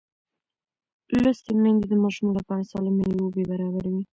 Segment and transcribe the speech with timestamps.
[1.23, 4.03] لوستې میندې د ماشوم لپاره سالمې لوبې برابروي.